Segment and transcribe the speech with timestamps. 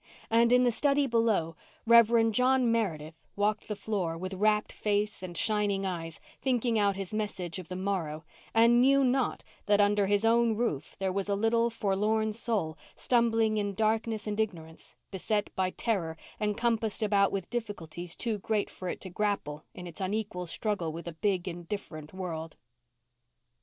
[0.31, 1.55] And in the study below
[1.85, 2.31] Rev.
[2.31, 7.59] John Meredith walked the floor with rapt face and shining eyes, thinking out his message
[7.59, 11.69] of the morrow, and knew not that under his own roof there was a little
[11.69, 18.15] forlorn soul, stumbling in darkness and ignorance, beset by terror and compassed about with difficulties
[18.15, 22.55] too great for it to grapple in its unequal struggle with a big indifferent world.